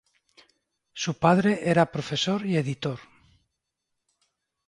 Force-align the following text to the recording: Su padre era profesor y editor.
Su 0.93 1.19
padre 1.19 1.59
era 1.69 1.91
profesor 1.91 2.43
y 2.47 2.57
editor. 2.57 2.99